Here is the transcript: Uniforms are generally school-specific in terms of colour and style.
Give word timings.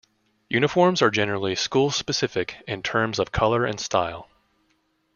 Uniforms 0.49 1.03
are 1.03 1.11
generally 1.11 1.53
school-specific 1.53 2.63
in 2.67 2.81
terms 2.81 3.19
of 3.19 3.31
colour 3.31 3.65
and 3.65 3.79
style. 3.79 4.27